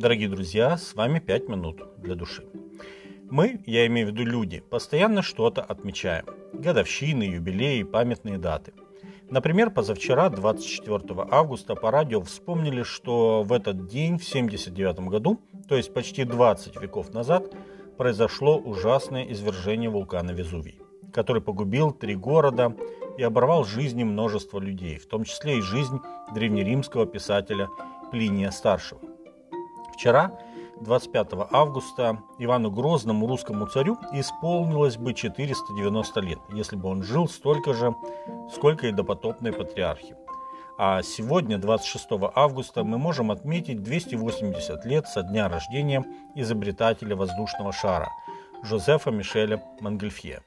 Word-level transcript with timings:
Дорогие 0.00 0.30
друзья, 0.30 0.78
с 0.78 0.94
вами 0.94 1.18
5 1.18 1.48
минут 1.50 1.82
для 1.98 2.14
души. 2.14 2.46
Мы, 3.30 3.60
я 3.66 3.86
имею 3.86 4.06
в 4.06 4.10
виду 4.12 4.24
люди, 4.24 4.60
постоянно 4.60 5.20
что-то 5.20 5.60
отмечаем. 5.60 6.24
Годовщины, 6.54 7.24
юбилеи, 7.24 7.82
памятные 7.82 8.38
даты. 8.38 8.72
Например, 9.28 9.68
позавчера, 9.68 10.30
24 10.30 11.26
августа, 11.30 11.74
по 11.74 11.90
радио 11.90 12.22
вспомнили, 12.22 12.82
что 12.82 13.42
в 13.42 13.52
этот 13.52 13.88
день, 13.88 14.16
в 14.16 14.24
79 14.24 15.00
году, 15.00 15.38
то 15.68 15.76
есть 15.76 15.92
почти 15.92 16.24
20 16.24 16.80
веков 16.80 17.12
назад, 17.12 17.54
произошло 17.98 18.56
ужасное 18.56 19.30
извержение 19.30 19.90
вулкана 19.90 20.30
Везувий, 20.30 20.80
который 21.12 21.42
погубил 21.42 21.92
три 21.92 22.14
города 22.14 22.74
и 23.18 23.22
оборвал 23.22 23.64
жизни 23.64 24.04
множества 24.04 24.60
людей, 24.60 24.96
в 24.96 25.06
том 25.06 25.24
числе 25.24 25.58
и 25.58 25.60
жизнь 25.60 26.00
древнеримского 26.32 27.04
писателя 27.04 27.68
Плиния 28.10 28.50
Старшего. 28.50 29.09
Вчера, 30.00 30.32
25 30.80 31.28
августа, 31.52 32.22
Ивану 32.38 32.70
Грозному, 32.70 33.26
русскому 33.26 33.66
царю, 33.66 33.98
исполнилось 34.14 34.96
бы 34.96 35.12
490 35.12 36.20
лет, 36.20 36.38
если 36.54 36.76
бы 36.76 36.88
он 36.88 37.02
жил 37.02 37.28
столько 37.28 37.74
же, 37.74 37.94
сколько 38.50 38.86
и 38.86 38.92
допотопные 38.92 39.52
патриархи. 39.52 40.16
А 40.78 41.02
сегодня, 41.02 41.58
26 41.58 42.06
августа, 42.34 42.82
мы 42.82 42.96
можем 42.96 43.30
отметить 43.30 43.82
280 43.82 44.86
лет 44.86 45.06
со 45.06 45.22
дня 45.22 45.50
рождения 45.50 46.02
изобретателя 46.34 47.14
воздушного 47.14 47.70
шара 47.70 48.08
Жозефа 48.62 49.10
Мишеля 49.10 49.62
Монгольфье. 49.80 50.40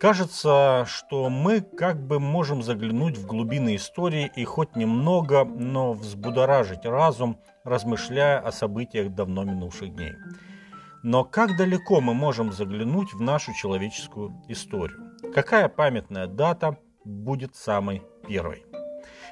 Кажется, 0.00 0.86
что 0.86 1.28
мы 1.28 1.60
как 1.60 2.02
бы 2.02 2.20
можем 2.20 2.62
заглянуть 2.62 3.18
в 3.18 3.26
глубины 3.26 3.76
истории 3.76 4.32
и 4.34 4.46
хоть 4.46 4.74
немного, 4.74 5.44
но 5.44 5.92
взбудоражить 5.92 6.86
разум, 6.86 7.38
размышляя 7.64 8.40
о 8.40 8.50
событиях 8.50 9.14
давно 9.14 9.44
минувших 9.44 9.94
дней. 9.94 10.14
Но 11.02 11.24
как 11.24 11.54
далеко 11.58 12.00
мы 12.00 12.14
можем 12.14 12.50
заглянуть 12.50 13.12
в 13.12 13.20
нашу 13.20 13.52
человеческую 13.52 14.32
историю? 14.48 15.18
Какая 15.34 15.68
памятная 15.68 16.26
дата 16.26 16.78
будет 17.04 17.54
самой 17.54 18.02
первой? 18.26 18.64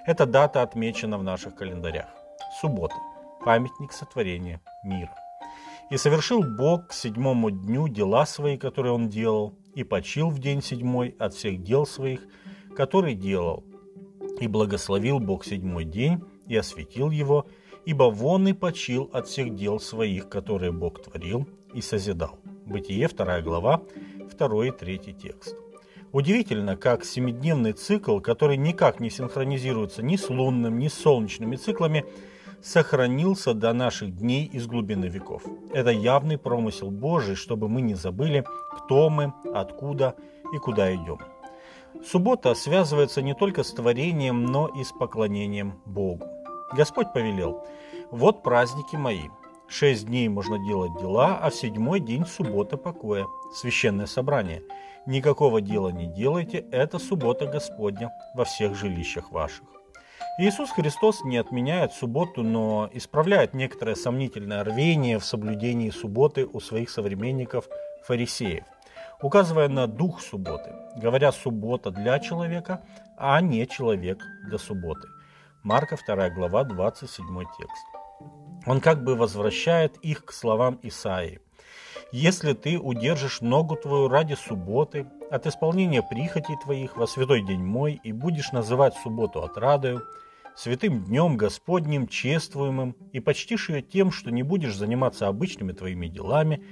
Эта 0.05 0.27
дата 0.27 0.61
отмечена 0.61 1.17
в 1.17 1.23
наших 1.23 1.55
календарях. 1.55 2.09
Суббота. 2.61 2.95
Памятник 3.43 3.93
сотворения 3.93 4.61
мира. 4.85 5.15
И 5.91 5.97
совершил 5.97 6.43
Бог 6.43 6.89
к 6.89 6.93
седьмому 6.93 7.51
дню 7.51 7.89
дела 7.89 8.27
свои, 8.27 8.59
которые 8.59 8.93
он 8.93 9.09
делал, 9.09 9.55
и 9.79 9.85
почил 9.85 10.29
в 10.31 10.41
день 10.41 10.61
седьмой 10.61 11.15
от 11.21 11.35
всех 11.35 11.63
дел 11.63 11.87
своих, 11.87 12.27
которые 12.75 13.15
делал. 13.15 13.63
И 14.41 14.49
благословил 14.49 15.21
Бог 15.21 15.45
седьмой 15.45 15.85
день 15.85 16.21
и 16.49 16.57
осветил 16.57 17.11
его, 17.11 17.47
ибо 17.85 18.11
вон 18.11 18.49
и 18.49 18.55
почил 18.55 19.09
от 19.13 19.29
всех 19.29 19.55
дел 19.55 19.79
своих, 19.79 20.29
которые 20.29 20.73
Бог 20.73 21.01
творил 21.01 21.47
и 21.75 21.81
созидал. 21.81 22.41
Бытие, 22.67 23.07
2 23.07 23.41
глава, 23.43 23.83
2 24.37 24.67
и 24.67 24.71
3 24.73 24.99
текст. 24.99 25.55
Удивительно, 26.11 26.77
как 26.77 27.05
семидневный 27.05 27.73
цикл, 27.73 28.19
который 28.19 28.57
никак 28.57 28.99
не 28.99 29.11
синхронизируется 29.11 30.03
ни 30.03 30.17
с 30.17 30.29
лунным, 30.29 30.81
ни 30.81 30.89
с 30.89 30.95
солнечными 30.95 31.55
циклами, 31.55 32.05
сохранился 32.63 33.55
до 33.55 33.73
наших 33.73 34.17
дней 34.17 34.45
из 34.47 34.67
глубины 34.67 35.07
веков. 35.07 35.43
Это 35.73 35.91
явный 35.91 36.39
промысел 36.39 36.91
Божий, 36.91 37.35
чтобы 37.35 37.69
мы 37.69 37.81
не 37.81 37.95
забыли, 37.95 38.45
кто 38.73 39.11
мы, 39.11 39.33
откуда 39.55 40.15
и 40.55 40.59
куда 40.59 40.95
идем. 40.95 41.19
Суббота 42.05 42.55
связывается 42.55 43.23
не 43.23 43.35
только 43.35 43.63
с 43.63 43.73
творением, 43.73 44.45
но 44.45 44.69
и 44.69 44.85
с 44.85 44.93
поклонением 44.93 45.81
Богу. 45.85 46.27
Господь 46.73 47.13
повелел, 47.13 47.67
вот 48.11 48.43
праздники 48.43 48.97
мои. 48.97 49.29
Шесть 49.69 50.07
дней 50.07 50.29
можно 50.29 50.59
делать 50.67 50.93
дела, 50.99 51.39
а 51.43 51.51
в 51.51 51.55
седьмой 51.55 52.01
день 52.01 52.25
суббота 52.25 52.77
покоя, 52.77 53.27
священное 53.55 54.07
собрание. 54.07 54.63
Никакого 55.07 55.61
дела 55.61 55.91
не 55.91 56.07
делайте, 56.07 56.59
это 56.71 56.99
суббота 56.99 57.47
Господня 57.47 58.11
во 58.35 58.45
всех 58.45 58.75
жилищах 58.75 59.31
ваших. 59.31 59.78
Иисус 60.41 60.71
Христос 60.71 61.25
не 61.25 61.37
отменяет 61.37 61.93
субботу, 61.93 62.45
но 62.45 62.89
исправляет 62.93 63.55
некоторое 63.55 63.97
сомнительное 63.97 64.63
рвение 64.63 65.19
в 65.19 65.25
соблюдении 65.25 65.91
субботы 65.91 66.47
у 66.47 66.61
своих 66.61 66.91
современников 66.91 67.69
фарисеев, 68.05 68.63
указывая 69.21 69.69
на 69.69 69.89
дух 69.89 70.21
субботы, 70.21 70.73
говоря 70.95 71.33
«суббота 71.33 71.91
для 71.91 72.21
человека», 72.21 72.85
а 73.17 73.41
не 73.41 73.67
«человек 73.67 74.23
для 74.45 74.59
субботы». 74.59 75.09
Марка 75.65 75.97
2 75.97 76.31
глава 76.31 76.63
27 76.63 77.27
текст. 77.59 77.87
Он 78.65 78.81
как 78.81 79.03
бы 79.03 79.17
возвращает 79.17 79.97
их 80.03 80.25
к 80.25 80.33
словам 80.33 80.79
Исаии. 80.83 81.41
«Если 82.13 82.53
ты 82.53 82.79
удержишь 82.79 83.41
ногу 83.41 83.75
твою 83.75 84.09
ради 84.09 84.35
субботы, 84.35 85.09
от 85.33 85.49
исполнения 85.49 86.03
прихотей 86.03 86.57
твоих 86.63 86.97
во 86.97 87.09
святой 87.09 87.43
день 87.45 87.65
мой, 87.65 88.01
и 88.05 88.13
будешь 88.13 88.53
называть 88.53 88.95
субботу 88.95 89.43
отрадою, 89.43 90.03
святым 90.59 91.05
днем 91.05 91.37
Господним, 91.37 92.09
чествуемым, 92.09 92.97
и 93.13 93.21
почтишь 93.21 93.69
ее 93.69 93.81
тем, 93.81 94.11
что 94.11 94.33
не 94.33 94.43
будешь 94.43 94.77
заниматься 94.77 95.29
обычными 95.29 95.71
твоими 95.71 96.09
делами, 96.09 96.65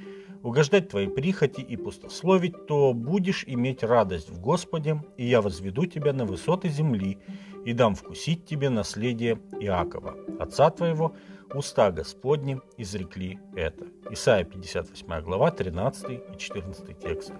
угождать 0.43 0.89
твоей 0.89 1.09
прихоти 1.09 1.61
и 1.61 1.77
пустословить, 1.77 2.67
то 2.67 2.93
будешь 2.93 3.45
иметь 3.47 3.85
радость 3.85 4.29
в 4.29 4.41
Господе, 4.41 5.05
и 5.17 5.25
я 5.25 5.41
возведу 5.41 5.87
тебя 5.87 6.13
на 6.13 6.25
высоты 6.25 6.69
земли, 6.69 7.19
и 7.65 7.73
дам 7.73 7.95
вкусить 7.95 8.45
тебе 8.45 8.71
наследие 8.71 9.39
Иакова, 9.61 10.17
отца 10.41 10.71
твоего, 10.71 11.15
уста 11.55 11.93
Господни 11.93 12.61
изрекли 12.77 13.39
это. 13.55 13.87
Исайя 14.11 14.45
58 14.45 15.21
глава, 15.23 15.53
13 15.53 16.11
и 16.11 16.39
14 16.39 16.99
тексты. 16.99 17.35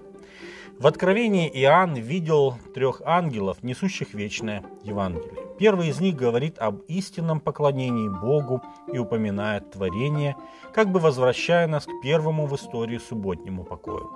В 0.79 0.87
Откровении 0.87 1.49
Иоанн 1.49 1.95
видел 1.95 2.55
трех 2.73 3.01
ангелов, 3.03 3.63
несущих 3.63 4.13
вечное 4.13 4.63
Евангелие. 4.83 5.46
Первый 5.57 5.87
из 5.87 5.99
них 5.99 6.15
говорит 6.15 6.59
об 6.59 6.81
истинном 6.87 7.39
поклонении 7.39 8.09
Богу 8.09 8.61
и 8.91 8.99
упоминает 8.99 9.71
творение, 9.71 10.35
как 10.71 10.91
бы 10.91 10.99
возвращая 10.99 11.67
нас 11.67 11.85
к 11.85 12.01
первому 12.01 12.45
в 12.45 12.55
истории 12.55 12.99
субботнему 12.99 13.63
покою. 13.63 14.11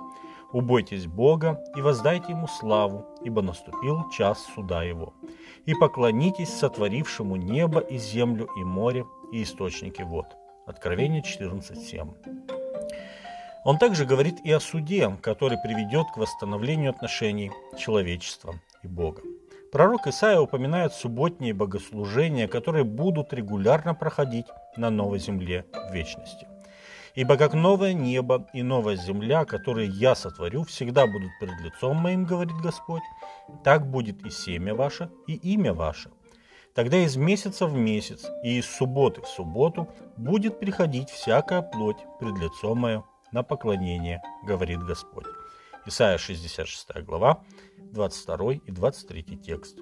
«Убойтесь 0.52 1.06
Бога 1.06 1.64
и 1.76 1.80
воздайте 1.80 2.32
Ему 2.32 2.46
славу, 2.46 3.06
ибо 3.24 3.40
наступил 3.40 4.08
час 4.10 4.46
суда 4.54 4.82
Его. 4.82 5.14
И 5.64 5.74
поклонитесь 5.74 6.52
сотворившему 6.52 7.36
небо 7.36 7.80
и 7.80 7.96
землю 7.96 8.48
и 8.58 8.62
море 8.62 9.06
и 9.32 9.42
источники 9.42 10.02
вод». 10.02 10.26
Откровение 10.66 11.22
14.7. 11.22 12.14
Он 13.64 13.78
также 13.78 14.04
говорит 14.04 14.36
и 14.44 14.52
о 14.52 14.60
суде, 14.60 15.16
который 15.22 15.56
приведет 15.62 16.06
к 16.12 16.18
восстановлению 16.18 16.90
отношений 16.90 17.50
человечества 17.78 18.54
и 18.82 18.88
Бога. 18.88 19.22
Пророк 19.72 20.06
Исаия 20.06 20.38
упоминает 20.38 20.92
субботние 20.92 21.54
богослужения, 21.54 22.46
которые 22.46 22.84
будут 22.84 23.32
регулярно 23.32 23.94
проходить 23.94 24.44
на 24.76 24.90
новой 24.90 25.18
земле 25.18 25.64
в 25.72 25.94
вечности. 25.94 26.46
Ибо 27.14 27.38
как 27.38 27.54
новое 27.54 27.94
небо 27.94 28.46
и 28.52 28.62
новая 28.62 28.96
земля, 28.96 29.46
которые 29.46 29.88
я 29.88 30.14
сотворю, 30.14 30.64
всегда 30.64 31.06
будут 31.06 31.30
перед 31.40 31.58
лицом 31.62 31.96
моим, 31.96 32.26
говорит 32.26 32.56
Господь, 32.62 33.02
так 33.64 33.90
будет 33.90 34.22
и 34.26 34.30
семя 34.30 34.74
ваше, 34.74 35.08
и 35.26 35.36
имя 35.36 35.72
ваше. 35.72 36.10
Тогда 36.74 36.98
из 36.98 37.16
месяца 37.16 37.66
в 37.66 37.74
месяц 37.74 38.26
и 38.44 38.58
из 38.58 38.66
субботы 38.66 39.22
в 39.22 39.26
субботу 39.26 39.88
будет 40.18 40.60
приходить 40.60 41.08
всякая 41.08 41.62
плоть 41.62 42.04
пред 42.20 42.36
лицом 42.38 42.78
мое, 42.78 43.04
на 43.32 43.42
поклонение, 43.42 44.20
говорит 44.44 44.80
Господь. 44.80 45.24
Исайя 45.84 46.16
66 46.16 47.02
глава, 47.02 47.42
22 47.92 48.54
и 48.54 48.70
23 48.70 49.22
текст. 49.36 49.78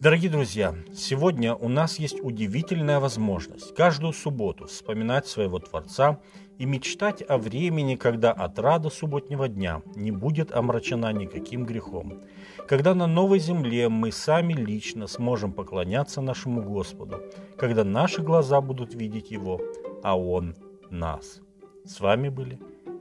Дорогие 0.00 0.30
друзья, 0.30 0.74
сегодня 0.94 1.54
у 1.54 1.68
нас 1.68 1.98
есть 1.98 2.20
удивительная 2.22 3.00
возможность 3.00 3.74
каждую 3.74 4.12
субботу 4.14 4.66
вспоминать 4.66 5.26
своего 5.26 5.58
Творца 5.58 6.20
и 6.58 6.64
мечтать 6.64 7.22
о 7.28 7.36
времени, 7.36 7.96
когда 7.96 8.32
отрада 8.32 8.88
субботнего 8.88 9.48
дня 9.48 9.82
не 9.94 10.10
будет 10.10 10.52
омрачена 10.52 11.12
никаким 11.12 11.66
грехом, 11.66 12.22
когда 12.66 12.94
на 12.94 13.06
новой 13.06 13.40
земле 13.40 13.88
мы 13.88 14.10
сами 14.10 14.54
лично 14.54 15.06
сможем 15.06 15.52
поклоняться 15.52 16.22
нашему 16.22 16.62
Господу, 16.62 17.20
когда 17.58 17.84
наши 17.84 18.22
глаза 18.22 18.60
будут 18.60 18.94
видеть 18.94 19.30
Его, 19.30 19.60
а 20.02 20.18
Он 20.18 20.56
нас. 20.88 21.40
С 21.84 22.00
вами 22.00 22.30
были 22.30 22.58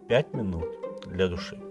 «Пять 0.09 0.33
минут 0.33 0.67
для 1.05 1.27
души». 1.27 1.68